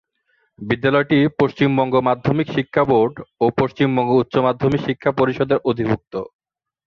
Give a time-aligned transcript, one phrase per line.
[0.59, 3.13] বিদ্যালয়টি পশ্চিমবঙ্গ মাধ্যমিক শিক্ষা বোর্ড
[3.39, 6.13] ও পশ্চিমবঙ্গ উচ্চ মাধ্যমিক শিক্ষা পরিষদের অধিভুক্ত।